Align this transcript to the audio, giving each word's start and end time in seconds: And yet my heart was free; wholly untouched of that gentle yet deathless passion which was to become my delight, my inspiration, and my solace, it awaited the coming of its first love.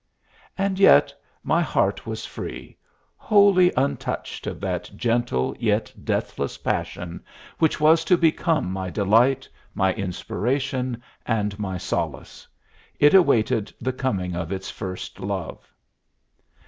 And 0.57 0.79
yet 0.79 1.13
my 1.43 1.61
heart 1.61 2.07
was 2.07 2.25
free; 2.25 2.75
wholly 3.17 3.71
untouched 3.77 4.47
of 4.47 4.59
that 4.61 4.89
gentle 4.95 5.55
yet 5.59 5.93
deathless 6.03 6.57
passion 6.57 7.23
which 7.59 7.79
was 7.79 8.03
to 8.05 8.17
become 8.17 8.71
my 8.73 8.89
delight, 8.89 9.47
my 9.75 9.93
inspiration, 9.93 11.03
and 11.23 11.59
my 11.59 11.77
solace, 11.77 12.47
it 12.99 13.13
awaited 13.13 13.71
the 13.79 13.93
coming 13.93 14.35
of 14.35 14.51
its 14.51 14.71
first 14.71 15.19
love. 15.19 15.71